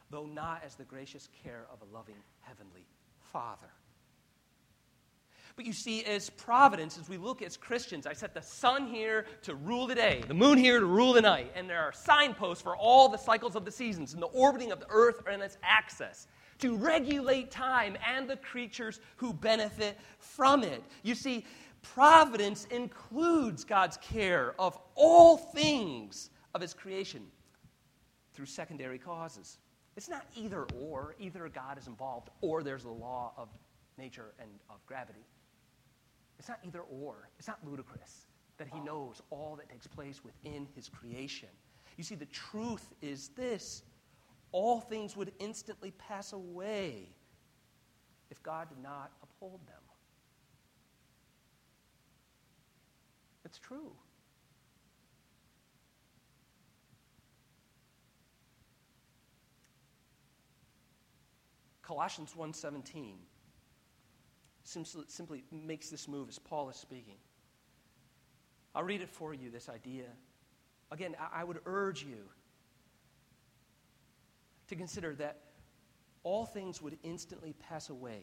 [0.09, 2.87] though not as the gracious care of a loving heavenly
[3.31, 3.69] Father.
[5.55, 9.25] But you see, as providence, as we look as Christians, I set the sun here
[9.41, 12.63] to rule the day, the moon here to rule the night, and there are signposts
[12.63, 15.57] for all the cycles of the seasons and the orbiting of the earth and its
[15.61, 16.27] axis
[16.59, 20.83] to regulate time and the creatures who benefit from it.
[21.03, 21.45] You see,
[21.81, 27.25] providence includes God's care of all things of his creation
[28.33, 29.57] through secondary causes.
[29.99, 31.13] It's not either or.
[31.19, 33.49] Either God is involved or there's a law of
[33.97, 35.25] nature and of gravity.
[36.39, 37.27] It's not either or.
[37.37, 41.49] It's not ludicrous that he knows all that takes place within his creation.
[41.97, 43.83] You see, the truth is this
[44.53, 47.09] all things would instantly pass away
[48.31, 49.83] if God did not uphold them.
[53.43, 53.91] It's true.
[61.89, 63.15] Colossians 1:17
[64.63, 67.17] simply makes this move as Paul is speaking.
[68.75, 70.05] I'll read it for you, this idea.
[70.91, 72.29] Again, I would urge you
[74.67, 75.41] to consider that
[76.21, 78.21] all things would instantly pass away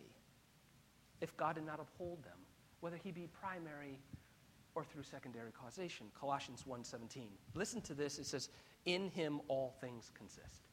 [1.21, 2.39] if God did not uphold them,
[2.79, 3.99] whether he be primary
[4.77, 6.13] or through secondary causation.
[6.15, 7.37] Colossians 1:17.
[7.55, 8.21] Listen to this.
[8.21, 8.49] It says,
[8.85, 10.66] "In him all things consist."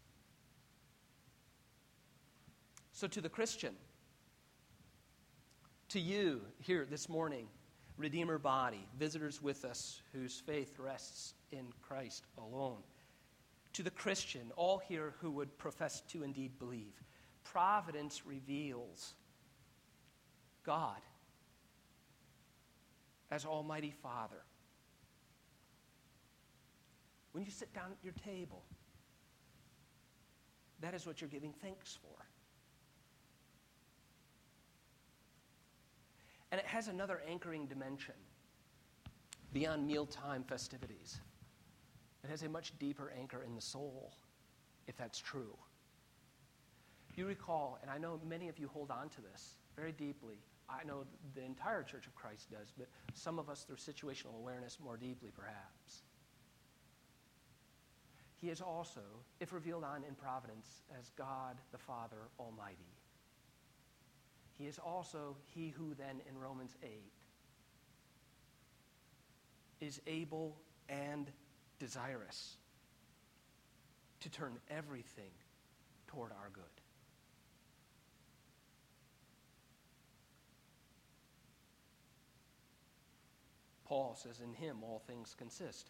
[3.04, 3.76] So, to the Christian,
[5.90, 7.48] to you here this morning,
[7.98, 12.78] Redeemer body, visitors with us whose faith rests in Christ alone,
[13.74, 16.94] to the Christian, all here who would profess to indeed believe,
[17.44, 19.16] providence reveals
[20.66, 21.02] God
[23.32, 24.46] as Almighty Father.
[27.34, 28.64] When you sit down at your table,
[30.80, 32.26] that is what you're giving thanks for.
[36.54, 38.14] And it has another anchoring dimension
[39.54, 41.20] beyond mealtime festivities.
[42.24, 44.14] It has a much deeper anchor in the soul,
[44.88, 45.58] if that's true.
[47.16, 50.38] You recall, and I know many of you hold on to this very deeply.
[50.70, 52.86] I know the entire Church of Christ does, but
[53.16, 56.04] some of us through situational awareness more deeply, perhaps.
[58.36, 59.02] He is also,
[59.40, 62.94] if revealed on in providence, as God the Father Almighty.
[64.64, 66.90] He is also He who then in Romans 8
[69.82, 70.56] is able
[70.88, 71.30] and
[71.80, 72.56] desirous
[74.22, 75.32] to turn everything
[76.08, 76.64] toward our good.
[83.84, 85.90] Paul says, In him all things consist.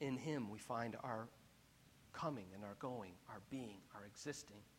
[0.00, 1.28] In him we find our
[2.12, 4.73] coming and our going, our being, our existence.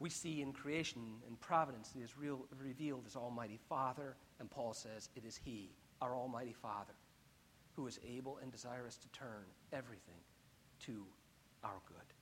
[0.00, 4.74] We see in creation and providence that is real, revealed as Almighty Father, and Paul
[4.74, 5.70] says it is He,
[6.00, 6.94] our Almighty Father,
[7.76, 10.20] who is able and desirous to turn everything
[10.80, 11.04] to
[11.62, 12.14] our good.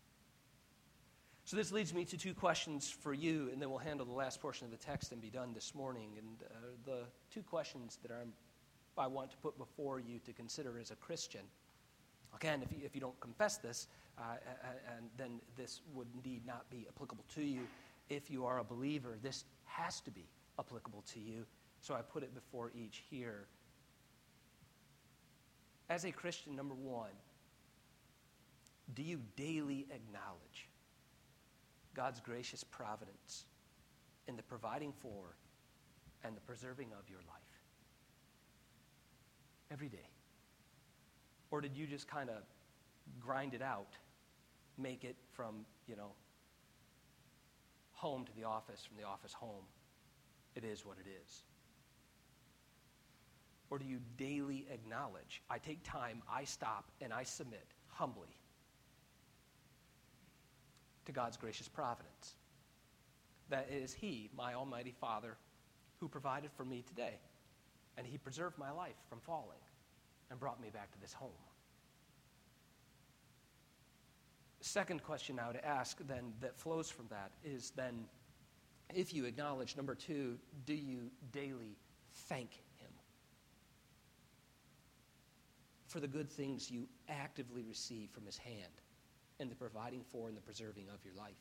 [1.44, 4.40] So, this leads me to two questions for you, and then we'll handle the last
[4.40, 6.10] portion of the text and be done this morning.
[6.16, 6.54] And uh,
[6.84, 7.00] the
[7.30, 8.32] two questions that I'm,
[8.96, 11.42] I want to put before you to consider as a Christian.
[12.34, 13.88] Again, if you, if you don't confess this,
[14.18, 14.36] Uh,
[14.96, 17.62] and then this would indeed not be applicable to you.
[18.08, 20.26] If you are a believer, this has to be
[20.58, 21.46] applicable to you.
[21.80, 23.46] So I put it before each here.
[25.88, 27.10] As a Christian, number one,
[28.94, 30.68] do you daily acknowledge
[31.94, 33.44] God's gracious providence
[34.28, 35.36] in the providing for
[36.24, 37.40] and the preserving of your life?
[39.70, 40.08] Every day.
[41.50, 42.36] Or did you just kind of
[43.20, 43.94] grind it out,
[44.78, 46.12] make it from, you know,
[47.92, 49.64] home to the office, from the office home?
[50.54, 51.44] It is what it is.
[53.70, 58.36] Or do you daily acknowledge, I take time, I stop, and I submit humbly
[61.06, 62.34] to God's gracious providence?
[63.48, 65.38] That it is He, my Almighty Father,
[66.00, 67.14] who provided for me today.
[67.96, 69.60] And He preserved my life from falling
[70.30, 71.30] and brought me back to this home.
[74.62, 78.04] Second question I would ask then that flows from that is then
[78.94, 81.76] if you acknowledge, number two, do you daily
[82.28, 82.90] thank Him
[85.88, 88.72] for the good things you actively receive from His hand
[89.40, 91.34] and the providing for and the preserving of your life?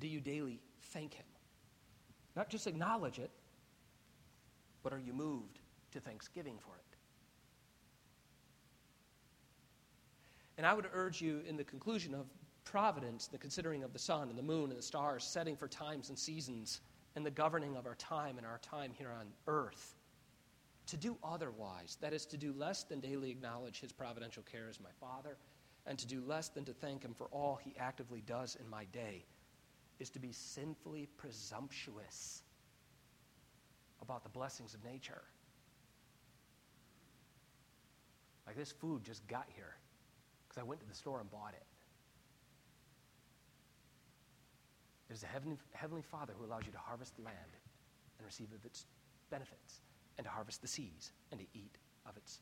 [0.00, 0.60] Do you daily
[0.92, 1.26] thank Him?
[2.36, 3.30] Not just acknowledge it,
[4.82, 5.60] but are you moved
[5.92, 6.97] to thanksgiving for it?
[10.58, 12.26] And I would urge you in the conclusion of
[12.64, 16.08] providence, the considering of the sun and the moon and the stars, setting for times
[16.08, 16.80] and seasons,
[17.14, 19.94] and the governing of our time and our time here on earth,
[20.86, 21.96] to do otherwise.
[22.00, 25.36] That is, to do less than daily acknowledge his providential care as my Father,
[25.86, 28.84] and to do less than to thank him for all he actively does in my
[28.86, 29.24] day,
[30.00, 32.42] is to be sinfully presumptuous
[34.02, 35.22] about the blessings of nature.
[38.46, 39.76] Like this food just got here
[40.58, 41.66] because I went to the store and bought it.
[45.08, 47.56] There's a heavenly, heavenly Father who allows you to harvest the land
[48.18, 48.86] and receive of its
[49.30, 49.80] benefits,
[50.16, 52.40] and to harvest the seas and to eat of its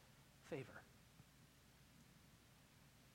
[0.49, 0.83] favor.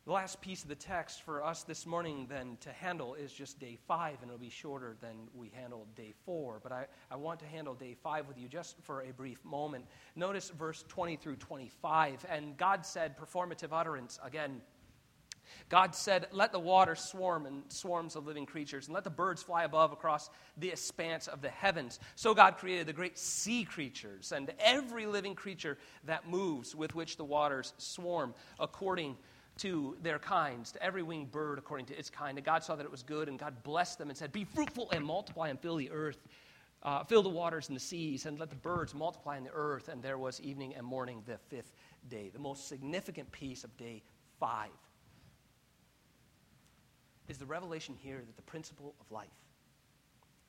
[0.06, 3.60] The last piece of the text for us this morning, then, to handle is just
[3.60, 6.60] day five, and it'll be shorter than we handled day four.
[6.62, 9.86] But I, I want to handle day five with you just for a brief moment.
[10.16, 12.26] Notice verse 20 through 25.
[12.30, 14.62] And God said, performative utterance, again,
[15.70, 19.42] God said, Let the water swarm in swarms of living creatures, and let the birds
[19.42, 22.00] fly above across the expanse of the heavens.
[22.16, 27.18] So God created the great sea creatures and every living creature that moves, with which
[27.18, 29.18] the waters swarm, according
[29.58, 32.38] to their kinds, to every winged bird according to its kind.
[32.38, 34.90] And God saw that it was good, and God blessed them and said, Be fruitful
[34.92, 36.28] and multiply and fill the earth.
[36.84, 39.88] Uh, fill the waters and the seas, and let the birds multiply in the earth.
[39.88, 41.74] And there was evening and morning the fifth
[42.10, 42.32] day.
[42.34, 44.02] The most significant piece of day
[44.40, 44.72] five
[47.32, 49.30] is the revelation here that the principle of life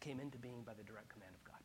[0.01, 1.61] came into being by the direct command of God.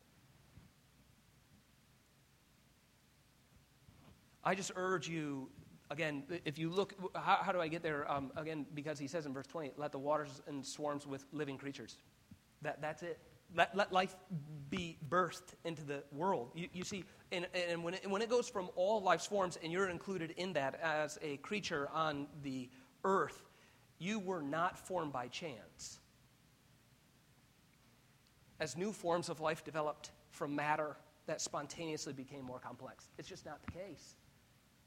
[4.44, 5.48] I just urge you
[5.90, 8.08] again, if you look, how, how do I get there?
[8.10, 11.58] Um, again, because he says in verse 20, let the waters and swarms with living
[11.58, 11.96] creatures.
[12.62, 13.18] That, that's it.
[13.56, 14.14] Let, let life
[14.70, 16.52] be birthed into the world.
[16.54, 19.72] You, you see, and, and when, it, when it goes from all life's forms, and
[19.72, 22.68] you're included in that as a creature on the
[23.02, 23.47] earth,
[23.98, 25.98] you were not formed by chance.
[28.60, 30.96] As new forms of life developed from matter,
[31.26, 33.08] that spontaneously became more complex.
[33.18, 34.16] It's just not the case.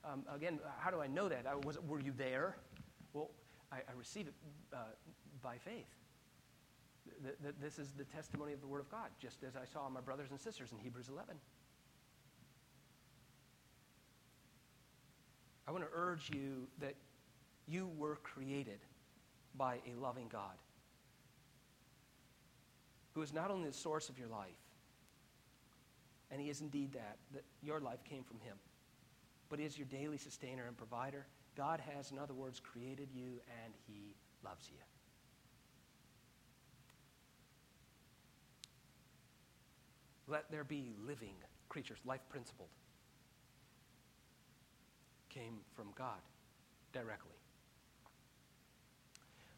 [0.04, 1.46] Um, again, how do I know that?
[1.46, 2.58] I was, were you there?
[3.14, 3.30] Well,
[3.72, 4.34] I, I receive it
[4.74, 4.78] uh,
[5.42, 5.86] by faith.
[7.24, 9.88] Th- th- this is the testimony of the Word of God, just as I saw
[9.90, 11.36] my brothers and sisters in Hebrews 11.
[15.68, 16.96] I want to urge you that
[17.68, 18.80] you were created
[19.58, 20.58] by a loving God
[23.14, 24.50] who is not only the source of your life,
[26.32, 28.56] and He is indeed that, that your life came from Him,
[29.50, 31.26] but He is your daily sustainer and provider.
[31.58, 34.78] God has, in other words, created you and He loves you.
[40.28, 41.36] Let there be living
[41.68, 42.70] creatures, life principled,
[45.30, 46.20] came from God
[46.94, 47.41] directly.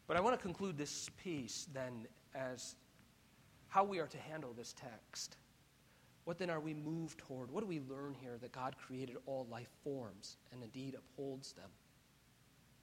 [0.06, 2.76] But I want to conclude this piece then as
[3.68, 5.36] how we are to handle this text.
[6.24, 7.50] What then are we moved toward?
[7.50, 11.70] What do we learn here that God created all life forms and indeed upholds them?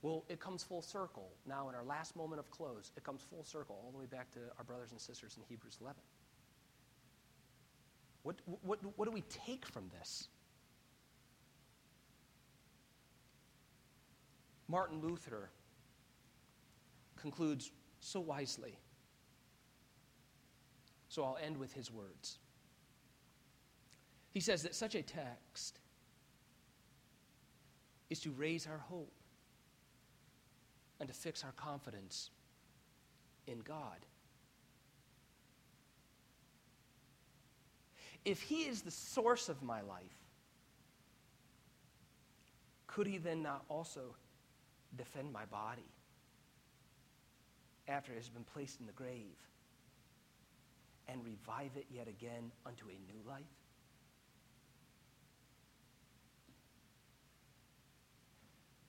[0.02, 1.30] Well, it comes full circle.
[1.46, 4.32] Now, in our last moment of close, it comes full circle all the way back
[4.32, 6.02] to our brothers and sisters in Hebrews 11.
[8.24, 10.28] What, what, what do we take from this?
[14.68, 15.50] Martin Luther
[17.22, 18.78] concludes so wisely.
[21.10, 22.38] So I'll end with his words.
[24.34, 25.80] He says that such a text
[28.10, 29.12] is to raise our hope
[31.00, 32.30] and to fix our confidence
[33.48, 34.06] in God.
[38.24, 40.04] If He is the source of my life,
[42.88, 44.16] could He then not also
[44.96, 45.90] defend my body
[47.88, 49.38] after it has been placed in the grave
[51.08, 53.44] and revive it yet again unto a new life?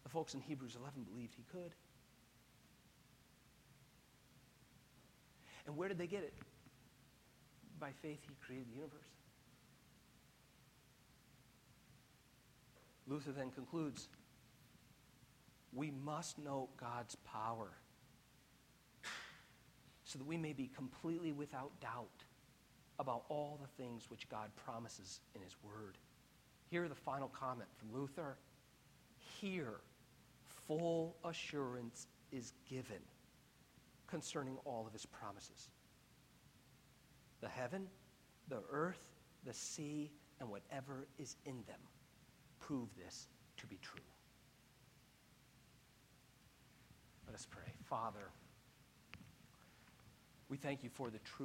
[0.04, 1.74] The folks in Hebrews 11 believed he could.
[5.66, 6.34] And where did they get it?
[7.78, 9.00] By faith, he created the universe.
[13.06, 14.08] Luther then concludes
[15.72, 17.70] we must know God's power
[20.12, 22.24] so that we may be completely without doubt
[22.98, 25.96] about all the things which God promises in His Word.
[26.68, 28.36] Here, the final comment from Luther.
[29.40, 29.80] Here,
[30.66, 33.00] full assurance is given
[34.06, 35.70] concerning all of His promises.
[37.40, 37.86] The heaven,
[38.48, 39.14] the earth,
[39.46, 40.10] the sea,
[40.40, 41.80] and whatever is in them
[42.60, 44.02] prove this to be true.
[47.26, 47.72] Let us pray.
[47.84, 48.28] Father,
[50.52, 51.38] we thank you for the truth.